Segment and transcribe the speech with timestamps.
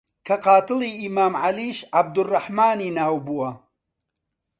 [0.27, 3.49] کە قاتڵی ئیمام عەلیش عەبدوڕڕەحمانی ناو بووە